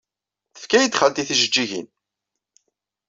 [0.55, 1.87] Tefka-iyi-d xalti tijejjigin.